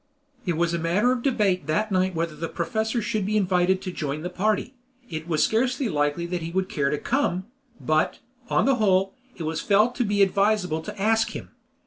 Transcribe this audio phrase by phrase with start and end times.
[0.47, 3.91] It was a matter of debate that night whether the professor should be invited to
[3.91, 4.73] join the party;
[5.11, 7.45] it was scarcely likely that he would care to come,
[7.79, 8.17] but,
[8.49, 11.51] on the whole, it was felt to be advisable to ask him.